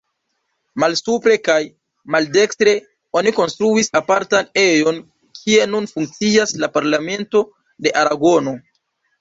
Malsupre 0.83 1.35
kaj, 1.47 1.57
maldekstre, 2.15 2.73
oni 3.21 3.33
konstruis 3.41 3.91
apartan 4.01 4.49
ejon 4.63 4.97
kie 5.41 5.69
nun 5.75 5.89
funkcias 5.95 6.57
la 6.65 6.73
parlamento 6.79 7.45
de 7.87 7.97
Aragono. 8.03 8.57